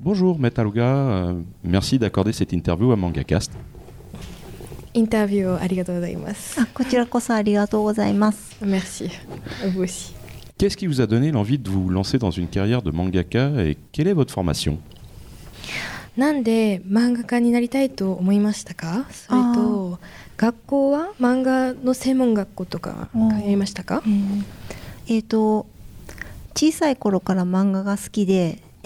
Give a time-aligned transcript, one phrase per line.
[0.00, 3.50] Bonjour Metaluga, euh, merci d'accorder cette interview à MangaCast.
[4.94, 5.48] Interview,
[8.64, 9.10] Merci,
[9.64, 10.14] à vous aussi.
[10.56, 13.76] Qu'est-ce qui vous a donné l'envie de vous lancer dans une carrière de mangaka et
[13.90, 14.78] quelle est votre formation?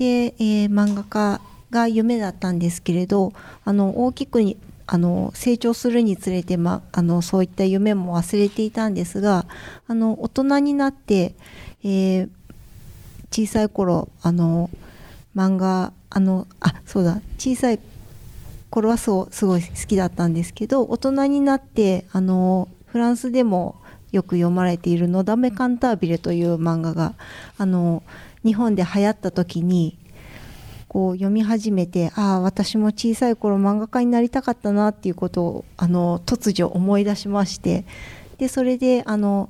[0.02, 1.40] で、えー漫画家
[1.70, 3.32] が夢だったんですけれど
[3.64, 9.46] あの大きくにあの成長するにつれて、ま、あのそういった夢も忘れていたんですが
[9.86, 11.34] あの大人になって、
[11.84, 12.28] えー
[13.34, 14.68] 小さい頃あの
[15.34, 17.80] 漫画あのあそうだ小さい
[18.68, 23.76] 頃はそうすごい好きだったんですけど大人になってあのフランスでも
[24.10, 27.14] よく読まれている「のだめカンタービレ」という漫画が
[27.56, 28.02] あの
[28.44, 29.98] 日本で流行った時に
[30.88, 37.86] こう読み始めてああ私も小さい頃漫画家になりたかったなっていうことをあの突如思い出しまして
[38.36, 39.48] でそれであの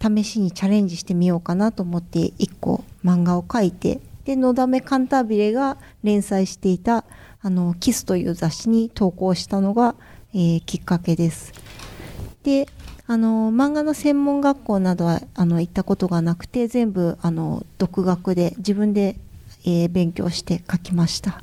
[0.00, 7.04] 試しにチャレンジしてみようかなと思って1個漫画を描いてで「のだめカンタービレ」が連載していた
[7.40, 9.94] 「あのキス」という雑誌に投稿したのが、
[10.34, 11.52] えーきっかけです。
[12.42, 12.68] で
[13.07, 19.15] あの漫画の専門学校などはあの行ったことがなくて全部あの独学で自分で、
[19.65, 21.41] えー勉強して書きました。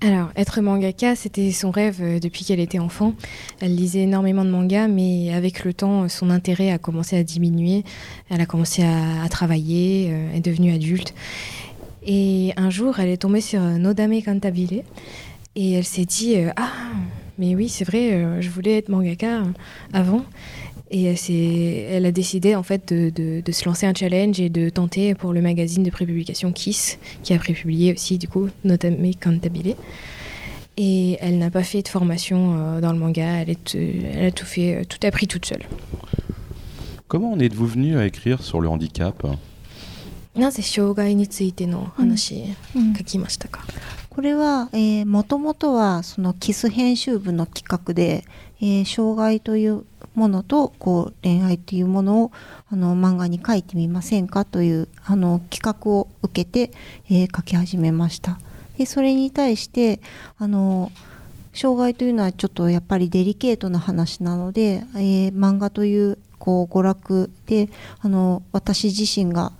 [0.00, 3.14] Alors, être mangaka, c'était son rêve euh, depuis qu'elle était enfant.
[3.60, 7.24] Elle lisait énormément de mangas, mais avec le temps, euh, son intérêt a commencé à
[7.24, 7.84] diminuer.
[8.28, 11.14] Elle a commencé à, à travailler, euh, est devenue adulte.
[12.04, 14.82] Et un jour, elle est tombée sur euh, Nodame Cantabile.
[15.56, 16.70] Et elle s'est dit euh, Ah,
[17.38, 19.44] mais oui, c'est vrai, euh, je voulais être mangaka euh,
[19.92, 20.24] avant.
[20.90, 24.38] Et elle, s'est- elle a décidé en fait de, de- de se lancer un challenge
[24.40, 28.48] et de tenter pour le magazine de prépublication Kiss, qui a prépublié aussi du coup
[28.64, 29.74] Notame Cantabile.
[30.76, 34.26] Et elle n'a pas fait de formation euh, dans le manga, elle, est, euh, elle
[34.26, 35.62] a tout fait, euh, tout appris toute seule.
[37.08, 39.24] Comment en êtes-vous venu à écrire sur le handicap
[40.36, 42.42] なぜ障害についての話
[42.74, 43.64] うん書きましたか、
[44.09, 48.25] これは、え、もともとはそのキス編集部の企画で、
[48.61, 52.31] えー障害というものとこう恋愛というものを
[52.69, 56.73] あの漫画に書いてみませんかというあの企画を受けて、
[57.09, 58.39] えー書き始めました。
[58.77, 60.01] でそれに対して
[60.37, 60.91] あの
[61.53, 67.69] 障害というのはちょっとやっぱりデリケートな話なので、えー漫画というこう娯楽で
[68.01, 69.51] あの私自身が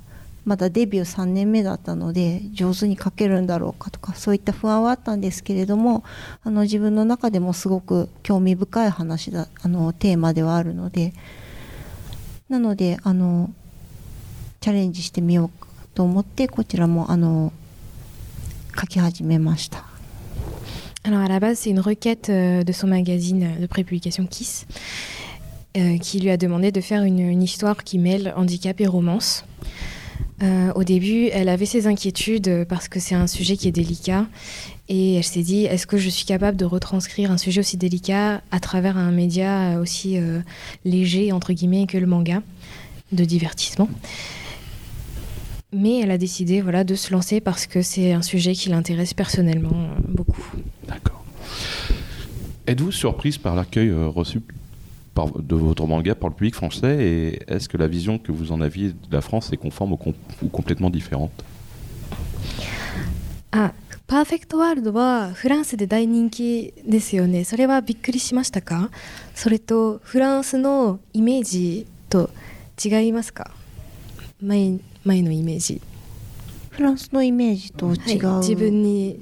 [0.50, 6.04] まだデビュー3年目だったので上手に書けるんだろうかとかそういった不安はあったんですけれども
[6.44, 11.14] あの自分の中でもすごく興味深い話だあのテーマではあるので
[12.50, 13.52] なのであの
[14.60, 17.54] チャレンジしてみようと思ってこちらもあの
[18.76, 19.86] 書き始めました。
[21.04, 24.66] Alors à la base, c'est une requête de son magazine de prépublication Kiss
[25.78, 29.46] euh, qui lui a demandé de faire une, une histoire qui mêle handicap et romance.
[30.42, 33.74] Euh, au début, elle avait ses inquiétudes euh, parce que c'est un sujet qui est
[33.74, 34.26] délicat
[34.88, 38.42] et elle s'est dit est-ce que je suis capable de retranscrire un sujet aussi délicat
[38.52, 40.18] à travers un média euh, aussi
[40.86, 42.42] léger entre guillemets que le manga
[43.12, 43.90] de divertissement?
[45.74, 49.14] Mais elle a décidé voilà, de se lancer parce que c'est un sujet qui l'intéresse
[49.14, 50.44] personnellement beaucoup.
[50.88, 51.24] D'accord.
[52.66, 54.42] Êtes-vous surprise par l'accueil reçu?
[55.19, 58.53] par, de votre manga par le public français et est-ce que la vision que vous
[58.53, 61.31] en aviez de la France est conforme ou, com- ou complètement différente
[63.53, 63.73] あ
[64.07, 68.91] パーフェクトワールドはフランスで大人気ですよねそれはびっくりしましたか
[69.35, 72.29] それとフランスのイメージと
[72.85, 73.51] 違いますか
[74.43, 75.81] 前前のイメージ、
[76.71, 79.21] フランスのイメージとはい違う、自分に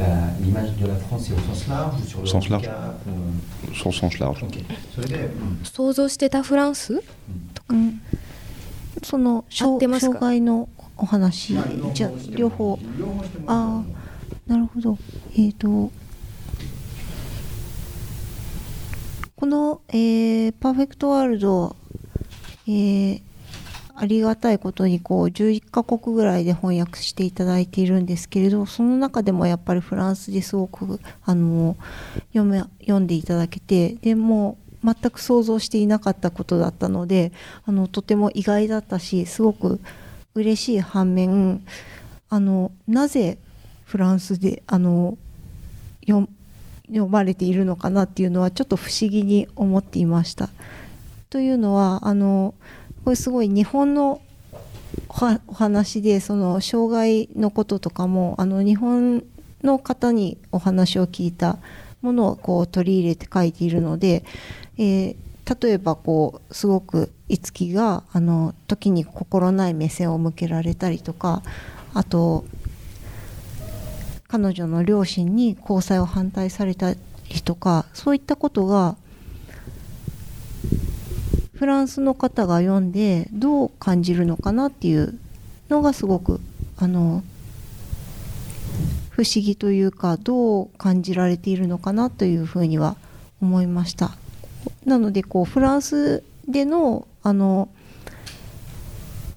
[0.00, 3.74] Euh, l'image de la France est au sens large ou sur le Au sens euh,
[3.74, 4.42] Sur le sens large.
[4.42, 4.64] ok.
[4.94, 7.02] それで、うん想像してたフランス
[7.68, 8.00] うん
[9.02, 13.12] その合障ってますか障害のお話まあじゃあ両両方方両方
[13.48, 13.82] あ
[14.48, 14.96] あなるほど
[15.36, 15.90] えっ、と
[19.36, 21.76] この、えーパーフェクトワールド、
[22.66, 23.22] えー
[23.94, 31.76] ありがたいことにこう11カ国ぐらいで翻訳していただいているんですけれどその中でもやっぱりフランスですごくあの
[32.32, 37.32] 読め読んでいただけてでも全く想像していなかったことだったので
[37.64, 39.80] あのとても意外だったしすごく
[40.34, 41.62] 嬉しい反面
[42.28, 43.38] あのなぜ
[43.84, 45.18] フランスであの
[46.06, 46.26] 読
[47.08, 50.48] まれているのかなっていうのはちょっと不思議に思っていました。
[51.30, 52.54] というのはあの
[53.04, 54.20] これすごい日本の
[55.46, 59.24] お話でその障害のこととかもあの日本
[59.62, 61.58] の方にお話を聞いた
[62.00, 64.24] ものをこう取り入れて書いているので、
[64.78, 65.16] えー、
[65.66, 71.42] 例えばこうすごく五木があの時に心ない目線を向けられたりとか
[71.94, 72.44] あと
[74.28, 76.98] 彼女の両親に交際を反対されたり
[77.44, 78.96] とかそういったことが
[81.62, 85.16] フランスの方が読んでどう感じるのかなっていう
[85.70, 86.40] のがすごく
[86.76, 87.22] あの
[89.10, 92.96] 不思議というかどう感じられているのかなというふうには
[93.40, 94.10] 思いました。
[94.84, 97.68] なのでこうフランスでのあの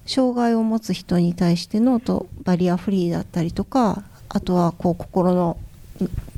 [0.04, 5.58] 障害を持つ人に対してのとバリアフリーだったりとかあとはこう心の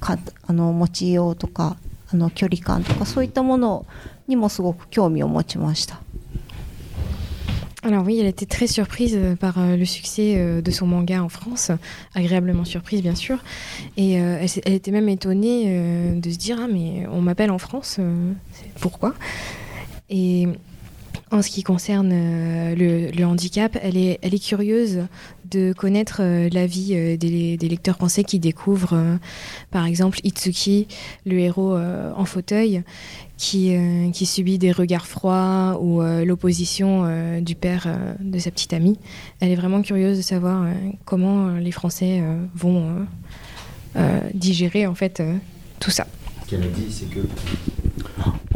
[0.01, 1.79] かあの持ちようとか
[2.13, 3.87] あの距離感とかそういったものを
[4.28, 6.00] にもすごく興味を持ちました。
[7.86, 11.28] Alors oui, elle était très surprise euh, par euh, le succès euh, de son manga en
[11.28, 11.70] France,
[12.16, 13.40] agréablement surprise bien sûr,
[13.98, 18.00] et elle, elle, était même étonnée de se dire ah mais on m'appelle en France,
[18.80, 19.14] pourquoi
[20.10, 20.48] Et
[21.31, 25.07] En ce qui concerne le, le, handicap, elle est, curieuse
[25.51, 29.19] de connaître la vie des, des, lecteurs français qui découvrent
[29.71, 30.89] par exemple Itsuki,
[31.25, 32.83] le héros en fauteuil,
[33.39, 38.51] qui, euh, subit des regards froids ou euh, l'opposition euh, du père euh, de sa
[38.51, 38.99] petite amie.
[39.41, 40.73] Elle est vraiment curieuse de savoir euh,
[41.07, 42.23] comment les Français
[42.55, 43.07] vont
[44.35, 45.23] digérer en fait
[45.81, 46.07] tout ça.
[46.45, 47.21] Ce qu'elle a dit, c'est que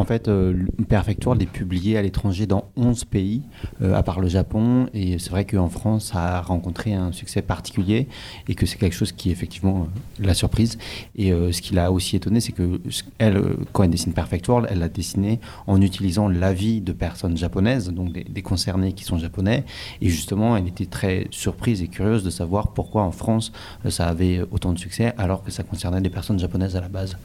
[0.02, 3.43] En fait, euh, Perfect World est publié à l'étranger dans 11 pays,
[3.82, 4.88] euh, à part le Japon.
[4.94, 8.08] Et c'est vrai qu'en France, ça a rencontré un succès particulier
[8.49, 10.76] et que c'est quelque chose qui effectivement euh, la surprise.
[11.14, 12.81] Et ce qui l'a aussi étonné, c'est que
[13.19, 13.40] elle,
[13.72, 15.38] quand elle dessine Perfect World, elle l'a dessiné
[15.69, 19.64] en utilisant l'avis de personnes japonaises, donc des, des, concernés qui sont japonais.
[20.00, 23.52] Et justement, elle était très surprise et curieuse de savoir pourquoi en France
[23.88, 27.16] ça avait autant de succès alors que ça concernait des personnes japonaises à la base.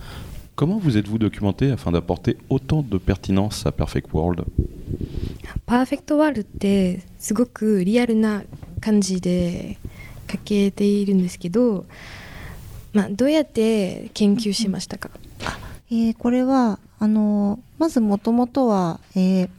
[0.57, 4.44] Comment vous êtes-vous documenté afin d'apporter autant de pertinence à Perfect World
[5.68, 8.42] Perfect World ってすごくリアルな
[8.81, 9.77] 感じで
[10.27, 11.86] 書けているんですけど、
[12.92, 15.12] まあ、どうやって研究しましたか、
[15.92, 19.50] えー、これはあのまずもともとは、えー、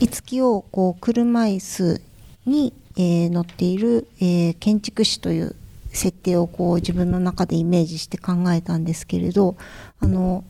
[0.00, 2.02] 五木をこう車椅子
[2.46, 5.54] に、えー、乗っている、えー、建築士という
[5.92, 9.56] 設定をこう自分の中でイメージして考えたんですけれど
[10.00, 10.44] あの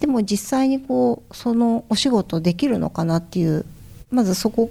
[0.00, 3.64] でも実際にこうそのお仕事できるのかなっていう
[4.10, 4.70] まずそこ、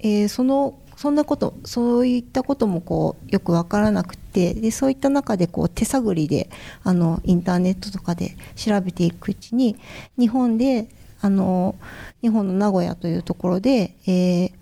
[0.00, 6.50] えー、そのそんなことそういったこともこうよく分からなくてでそういった中でこう手探りで
[6.82, 9.76] あのインターネットとかで調べていくうちに
[10.18, 10.88] 日本で
[11.20, 11.74] あの
[12.22, 14.52] 日本の名古屋というところで、えー、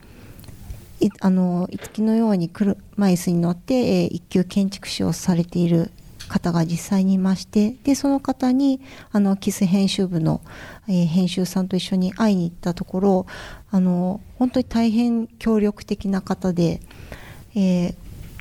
[1.20, 5.90] あの五木のように車椅子に乗って、えー、一級建築士をされている
[6.28, 10.40] 方が実際にいましてでその方にあのキス編集部の、
[10.88, 13.26] えー、編集さんと一緒に会いに行ったところ
[13.70, 16.81] あの本当に大変協力的な方で、
[17.55, 17.94] えー、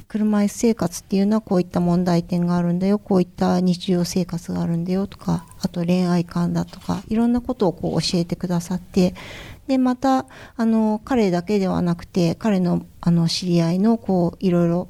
[0.07, 9.13] 車椅子生活っていうのはこういった問題点があるんだよこういった日常生活があるんだよとかあと恋愛観だとかいろんなことをこう教えてくださって
[9.67, 10.25] でまた
[10.57, 14.87] あの彼だけではなくて彼のあの知り合いのこういろいろ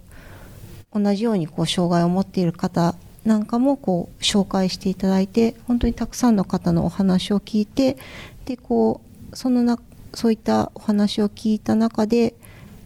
[0.93, 7.97] 同じようにこう障害を持っている方なんかもこう紹介していただいて本当にたくさんの方のお話を聞いて
[8.45, 9.77] でこうそのな
[10.13, 12.33] そういったお話を聞いた中で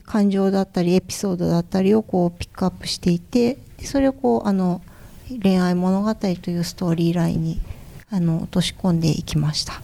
[0.06, 4.82] 感情だったりエピソードだったりをこうピックアップしていてそれをこうあの
[5.42, 7.62] 恋愛物語というストーリーラインに
[8.15, 9.83] あの落とし込んでいきました。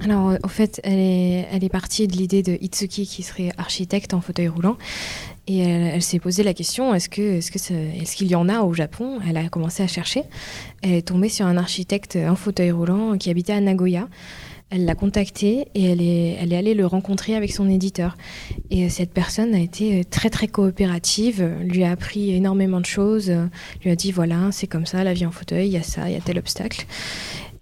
[0.00, 4.12] Alors, au fait, elle est, elle est partie de l'idée de Itsuki qui serait architecte
[4.12, 4.76] en fauteuil roulant.
[5.46, 8.34] Et elle, elle s'est posé la question est-ce qu'il est -ce est -ce qu'il y
[8.34, 10.24] en a au Japon Elle a commencé à chercher.
[10.82, 14.08] Elle est tombée sur un architecte en fauteuil roulant qui habitait à Nagoya.
[14.71, 18.17] Elle l'a contacté et elle est, allée le rencontrer avec son éditeur.
[18.69, 23.31] Et cette personne a été très très coopérative, lui a appris énormément de choses,
[23.83, 26.07] lui a dit voilà, c'est comme ça, la vie en fauteuil, il y a ça,
[26.07, 26.85] il y a tel obstacle.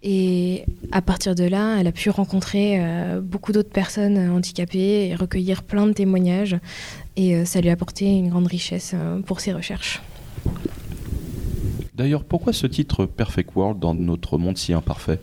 [0.03, 5.15] Et à partir de là, elle a pu rencontrer euh, beaucoup d'autres personnes handicapées et
[5.15, 6.57] recueillir plein de témoignages.
[7.15, 10.01] Et euh, ça lui a apporté une grande richesse euh, pour ses recherches.
[11.95, 15.19] D'ailleurs, pourquoi ce titre Perfect World dans notre monde si imparfait?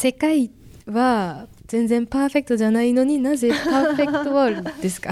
[0.00, 0.48] 世界
[0.86, 5.10] は全然パーフェクトじゃないのになぜパーフェクトワールドですか？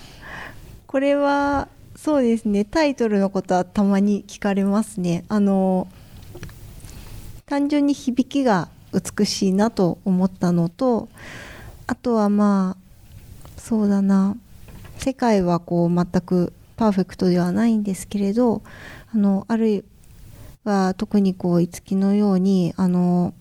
[0.86, 2.66] これはそうですね。
[2.66, 5.24] タイトルのことはたまに聞かれますね。
[5.28, 5.88] あの
[7.46, 11.08] 単純に響きが美しいなと思ったのと
[11.86, 14.36] あとはまあそうだな。
[14.98, 18.60] 世界はこう全くパーフェクトではないんですけれど
[19.14, 19.84] あのあるい
[20.64, 23.32] は特にこう五木のようにあの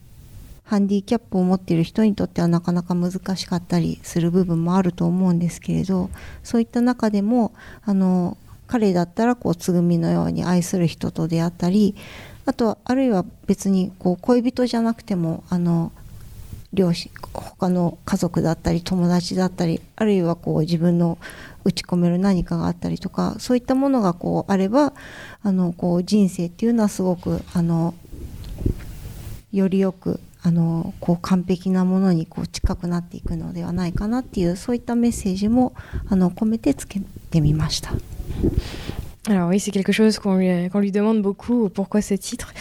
[0.64, 6.10] ハンディキャップを持っている人にとってはなかなか難しかったりする部分もあると思うんですけれど
[6.42, 7.54] そういった中でも
[7.84, 11.96] あの彼だったらこうつぐみのように愛する人と出会ったり
[12.46, 15.92] あとあるいは別にこう恋人じゃなくてもあの
[16.74, 21.20] 両親他の家族だったり友達だったりあるいはこう自分の
[21.64, 24.94] 打ち込める何かがあったりとかそういったものがこうあれば
[25.44, 27.94] あのこう人生っていうのはすごくあの
[29.52, 35.74] よりよくあのこう完璧なものにこう近くなっていくのではないかなっていうそういったメッセージも
[36.10, 37.92] あの込めてつけてみました。
[39.30, 42.54] Alors oui, c'est quelque chose qu'on lui, qu lui demande beaucoup, pourquoi ce titre.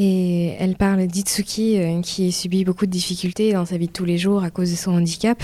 [0.00, 4.04] Et elle parle d'Itsuki euh, qui subit beaucoup de difficultés dans sa vie de tous
[4.04, 5.42] les jours à cause de son handicap.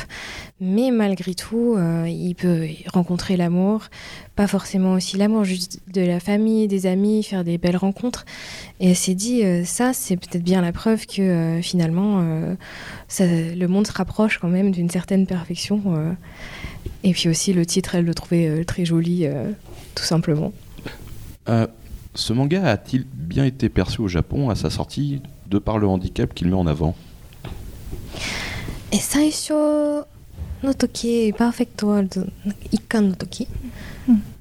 [0.60, 3.88] Mais malgré tout, euh, il peut rencontrer l'amour.
[4.36, 8.24] Pas forcément aussi l'amour, juste de la famille, des amis, faire des belles rencontres.
[8.78, 12.22] Et elle s'est dit, euh, ça, c'est peut-être bien la preuve que finalement,
[13.18, 16.16] le monde se rapproche quand même d'une certaine perfection.
[17.02, 19.26] Et puis aussi, le titre, elle le trouvait très joli,
[19.96, 20.52] tout simplement.
[22.14, 25.86] Euh, ce manga a-t-il bien été perçu au Japon à sa sortie de par le
[25.86, 26.94] handicap qu'il met en avant?
[28.92, 30.06] え最初
[30.62, 32.26] の時パーフェクトワールド
[32.70, 33.48] 一巻の時、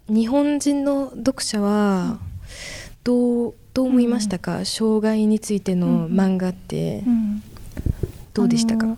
[0.07, 2.19] 日本人の読者は
[3.03, 7.03] どうどう思いましたか、障害についての漫画って
[8.35, 8.97] どうでしたか、あの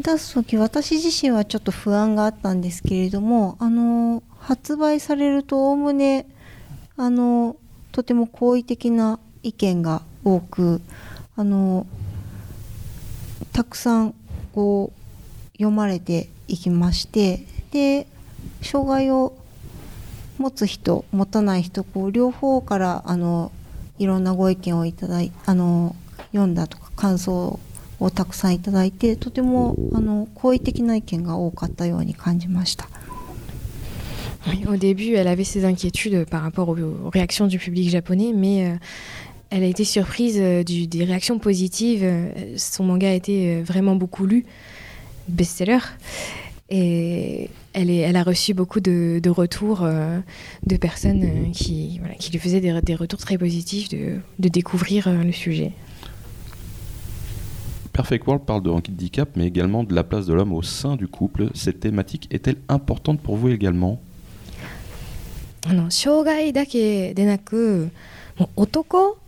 [0.00, 6.26] 出す時私自身はちょっと不安があったんですけれどもあの発売されるとおおむね
[6.96, 7.56] あの
[7.98, 10.80] とても好意的な意見が多く
[11.34, 11.84] あの
[13.52, 14.14] たくさん
[14.52, 18.06] こう読まれていきましてで
[18.62, 19.36] 障害を
[20.38, 23.50] 持つ人持たない人こう両方からあの
[23.98, 25.96] いろんなご意見をいただいあの
[26.30, 27.58] 読んだとか感想
[27.98, 32.88] をたくさんいただいてとてもあの好意的な意見が多かったように感じました。
[34.68, 38.74] Au début, elle avait ses inquiétudes par rapport aux, réactions du public japonais, mais euh,
[39.50, 42.02] elle a été surprise euh, des réactions positives.
[42.02, 44.44] Euh, Son manga a été vraiment beaucoup lu,
[45.28, 45.78] best-seller.
[46.70, 49.88] Et elle, a reçu beaucoup de, retours
[50.66, 51.98] de personnes qui,
[52.30, 55.72] lui faisaient des, retours très positifs de, découvrir le sujet.
[57.94, 61.08] Perfect World parle de handicap, mais également de la place de l'homme au sein du
[61.08, 61.48] couple.
[61.54, 63.98] Cette thématique est-elle importante pour vous également?
[65.66, 67.90] あの障害だけでなく
[68.36, 69.18] もう男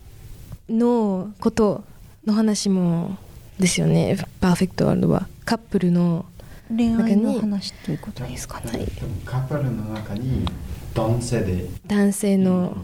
[0.69, 1.83] のこと
[2.25, 3.17] の話も
[3.59, 4.17] ですよね。
[4.39, 5.27] パーフェクトワールドは。
[5.45, 6.25] カップルの
[6.69, 8.87] 恋愛の中に話ということですかね。
[9.25, 10.45] カップルの中に
[10.93, 11.65] 男性で。
[11.85, 12.77] 男性の。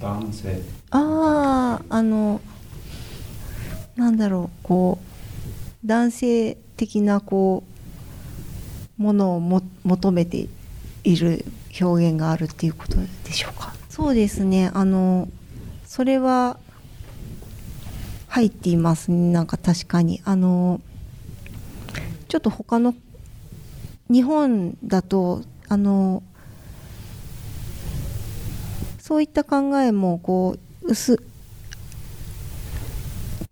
[0.00, 0.60] 男性。
[0.90, 2.40] あああの
[3.96, 7.64] なんだろうこう男性的なこ
[8.98, 10.48] うものをも求めて
[11.04, 11.44] いる
[11.80, 13.74] 表現があるっていうことでしょうか？
[13.88, 14.70] そうですね。
[14.74, 15.28] あの
[15.84, 16.58] それは
[18.28, 19.10] 入っています。
[19.10, 20.20] ねなんか確かに。
[20.24, 20.80] あの
[22.28, 22.94] ちょっと他の
[24.10, 26.22] 日本だとあの
[28.98, 31.22] そういった考えもこう薄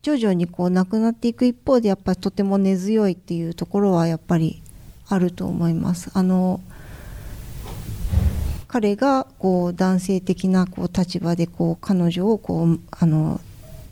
[0.02, 4.62] 徐々にこうなくなっていく一方でやっぱりとても根強いっていうところはやっぱり
[5.09, 6.11] あると思います。
[6.14, 6.61] あの
[8.73, 13.38] 彼がこう男性的なこう立場でこう彼女をこうあの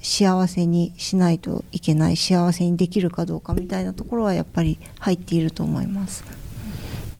[0.00, 6.24] 幸せにしないといけない幸せにできるかどうかみたいなところはやっぱり入っていると思います。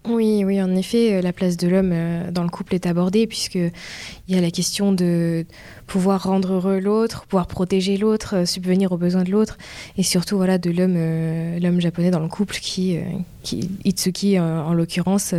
[0.09, 3.27] Oui, oui, en effet, euh, la place de l'homme euh, dans le couple est abordée
[3.27, 5.45] puisque il y a la question de
[5.87, 9.59] pouvoir rendre heureux l'autre, pouvoir protéger l'autre, euh, subvenir aux besoins de l'autre,
[9.99, 12.99] et surtout voilà de l'homme, l'homme japonais dans le couple qui,
[13.43, 15.35] qui Itsuki en l'occurrence,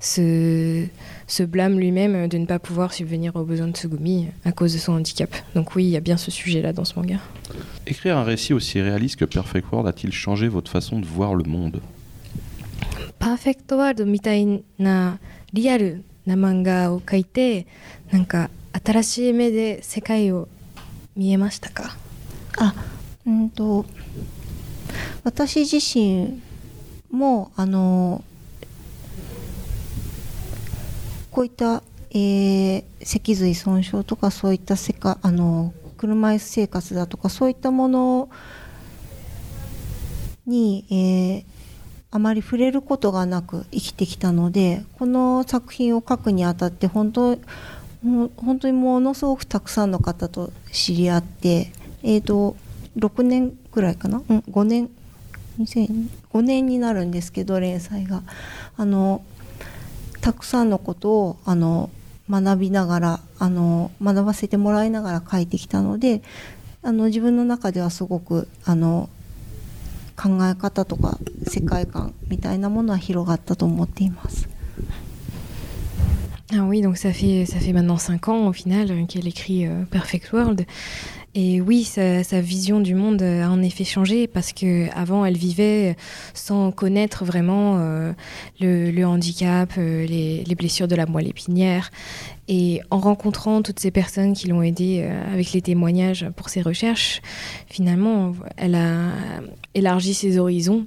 [0.00, 0.84] se,
[1.26, 4.78] se blâme lui-même de ne pas pouvoir subvenir aux besoins de Tsugumi à cause de
[4.78, 5.34] son handicap.
[5.54, 7.16] Donc oui, il y a bien ce sujet-là dans ce manga.
[7.86, 11.44] Écrire un récit aussi réaliste que Perfect World a-t-il changé votre façon de voir le
[11.44, 11.80] monde?
[13.24, 15.18] パーフェクトワールドみたいな
[15.54, 17.66] リアルな漫画を描いて
[18.10, 18.50] なんか
[18.84, 20.46] 新しい目で世界を
[21.16, 21.96] 見えましたか？
[22.58, 22.74] あ
[23.26, 23.86] うんと
[25.22, 26.42] 私自身
[27.10, 28.22] もあの
[31.30, 38.28] こういった、えー脊髄損傷とかそういったせかあの車椅子生活だとかそういったもの
[40.46, 41.53] に、えー
[42.14, 47.36] あまり触れることがなく生きてきたのでこの作品を書くにあたって本当
[48.36, 51.72] 本当にものすごくたくさんの方と知り合って、
[52.04, 52.54] えー、と
[52.96, 54.90] 6年ぐらいかな、うん、5年。
[55.58, 58.22] 2005年になるんですけど連載が。
[58.76, 59.24] あの
[60.20, 61.90] たくさんのことをあの
[62.30, 66.22] 学びながらあの学ばせてもらいながら書いてきたので
[66.82, 69.10] あの自分の中ではすごくあの
[70.16, 74.48] 考え方とか世界観みたいなものは広がったと思っています。
[76.52, 80.30] Ah oui, donc ça fait, ça fait maintenant 5 ans au final qu'elle écrit euh, Perfect
[80.32, 80.66] World.
[81.36, 85.96] Et oui, sa, vision du monde a en effet changé parce que avant elle vivait
[86.32, 88.12] sans connaître vraiment euh,
[88.60, 91.90] le, handicap, euh, les, les blessures de la moelle épinière.
[92.46, 96.60] Et en rencontrant toutes ces personnes qui l'ont aidée euh, avec les témoignages pour ses
[96.60, 97.22] recherches,
[97.68, 99.10] finalement, elle a
[99.74, 100.84] élargi ses horizons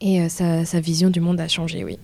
[0.00, 1.98] et euh, sa, sa vision du monde a changé, oui.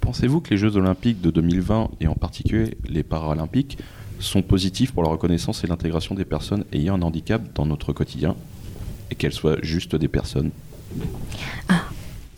[0.00, 3.78] Pensez-vous que les Jeux Olympiques de 2020, et en particulier les Paralympiques,
[4.20, 8.34] sont positifs pour la reconnaissance et l'intégration des personnes ayant un handicap dans notre quotidien
[9.10, 10.50] et qu'elles soient juste des personnes.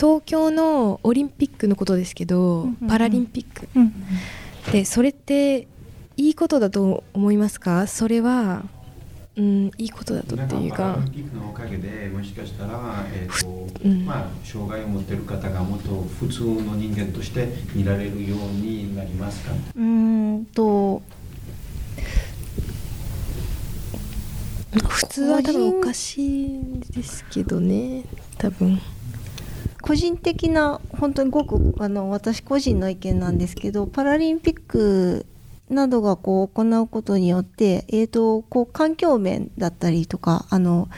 [0.00, 3.68] 東京のオリンピックのことですけど、うんうんパラリンピック。
[3.74, 3.92] うん
[4.72, 5.66] でそれって
[6.16, 7.86] いいことだと思いますか？
[7.86, 8.64] それは、
[9.36, 14.04] うん、いいことだとっていうパかラリンピックのおかげでもしかしたら、えーとうん。
[14.04, 19.52] まあ、障害を持っている方がもっと普通の人間として見られるようになりますか？
[19.76, 19.82] うー
[20.40, 21.02] んと
[24.72, 28.04] 普通は多分おかしいですけどね
[28.36, 28.78] 多分。
[29.80, 35.24] 個人的な本当にごくあの私個人の意見なんですけどパラリンピック
[35.70, 40.88] などがこう行うことによって、えー、とこう環境面だったりとかあの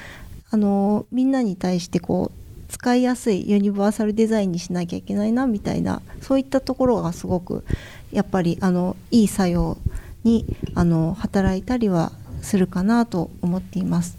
[0.50, 2.40] あのみんなに対してこう
[2.72, 7.64] 使いやすいユニバーサルデザインにしなきゃいけないなみたいなそういったところがすごく
[8.12, 9.78] やっぱりあのいい作用
[10.24, 14.18] にあの働いたりはするかなと思っています。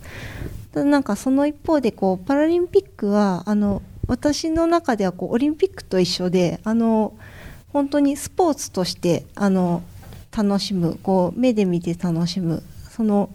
[0.73, 7.13] ただなんかその一方でこうパラリンピックはあの私の中ではこうオリンピックと一緒であの
[7.73, 9.84] 本当にスポーツとしてあの
[10.36, 13.29] 楽しむこう目で見て楽しむその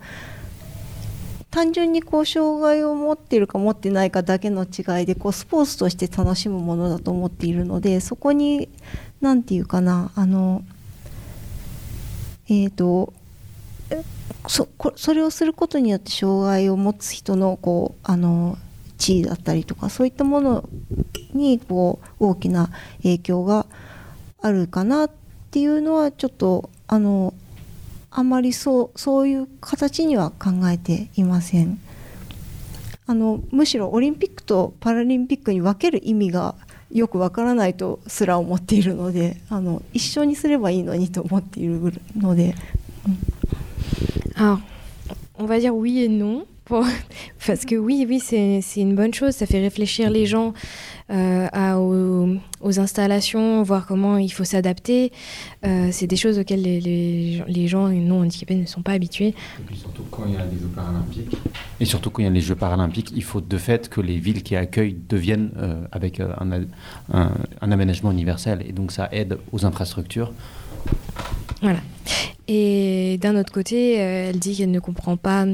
[1.50, 8.68] 単純にこう障害を持ってるか持ってないかだけの違いでこうスポーツとして楽しむものだと思っているのでそこに
[9.22, 10.62] 何て言うかなあの
[12.48, 13.14] えっ、と
[14.48, 18.58] そこそれをすることによって障害を持つ人のこうあの
[18.98, 20.68] 地位だったりとかそういったもの
[21.34, 22.70] にこう大きな
[23.02, 23.66] 影響が
[24.40, 25.10] あるかなっ
[25.50, 27.34] ていうのはちょっとあの
[28.10, 31.78] あまりそうそういう形には考えていません。
[33.08, 36.56] あのむしろオリンピックとパラリンピックに分ける意味が
[36.90, 42.56] よくわからないとすら思っているのであの一緒にすればいいのにと思っているので
[44.36, 44.60] Alors,
[45.38, 46.44] on va dire oui et non.
[47.46, 49.34] Parce que oui, oui, c'est une bonne chose.
[49.36, 50.52] Ça fait réfléchir les gens
[51.12, 51.46] euh,
[51.76, 52.28] aux,
[52.60, 55.12] aux installations, voir comment il faut s'adapter.
[55.64, 59.28] Euh, c'est des choses auxquelles les, les- les gens non handicapés ne sont pas habitués.
[59.28, 61.36] Et puis surtout quand il y a des Jeux paralympiques,
[61.78, 64.18] Et surtout quand il y a les Jeux paralympiques, il faut de fait que les
[64.18, 66.64] villes qui accueillent deviennent euh, avec un-
[67.12, 68.64] un aménagement universel.
[68.68, 70.32] Et donc ça aide aux infrastructures.
[71.62, 71.80] Voilà.
[72.48, 75.44] Et d'un autre côté, euh, elle dit qu'elle ne comprend pas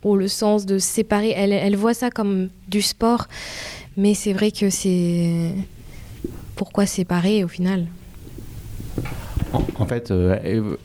[0.00, 1.30] trop le sens de séparer.
[1.36, 3.28] Elle, elle voit ça comme du sport,
[3.96, 5.52] mais c'est vrai que c'est.
[6.56, 7.86] Pourquoi séparer au final?
[9.90, 10.76] Fait, euh,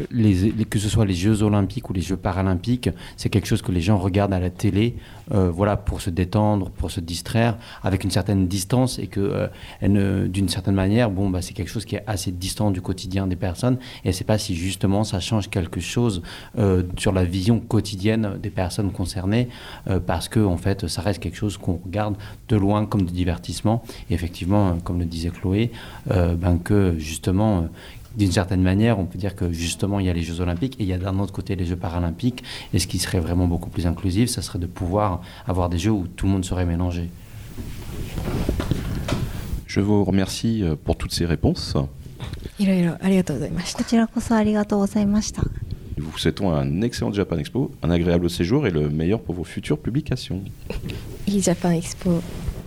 [0.69, 3.81] que ce soit les Jeux olympiques ou les Jeux paralympiques, c'est quelque chose que les
[3.81, 4.95] gens regardent à la télé,
[5.33, 9.47] euh, voilà, pour se détendre, pour se distraire, avec une certaine distance et que,
[9.83, 13.27] euh, d'une certaine manière, bon, bah, c'est quelque chose qui est assez distant du quotidien
[13.27, 13.77] des personnes.
[14.03, 16.21] Et sait pas si justement ça change quelque chose
[16.97, 19.49] sur la vision quotidienne des personnes concernées,
[20.05, 22.15] parce que fait, ça reste quelque chose qu'on regarde
[22.47, 23.83] de loin comme du divertissement.
[24.09, 25.71] Et effectivement, comme le disait Chloé,
[26.07, 27.67] ben que justement
[28.16, 30.82] d'une certaine manière, on peut dire que justement, il y a les Jeux Olympiques et
[30.82, 32.42] il y a d'un autre côté les Jeux Paralympiques.
[32.74, 35.92] Et ce qui serait vraiment beaucoup plus inclusif, ça serait de pouvoir avoir des Jeux
[35.92, 37.08] où tout le monde serait mélangé.
[39.66, 41.76] Je vous remercie euh, pour toutes ces réponses.
[42.58, 43.88] いろいろありがとうございましたこ。
[43.88, 45.42] ちらこそありがとうございました。
[45.96, 49.44] Nous vous souhaitons un excellent Japan Expo, un agréable séjour et le meilleur pour vos
[49.44, 50.42] futures publications.
[51.26, 52.20] いいジャパンエキスポ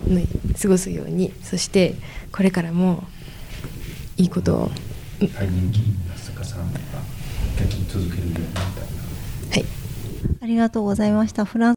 [0.08, 0.26] ね
[0.60, 1.96] 過ごすように、そして
[2.32, 3.04] これからも
[4.18, 4.72] いいことを。
[5.27, 5.81] 大人気
[6.17, 6.79] 作家さんが
[7.59, 8.87] 書き続けるようになったり
[9.51, 9.65] はい。
[10.41, 11.45] ありがとうございました。
[11.45, 11.77] フラン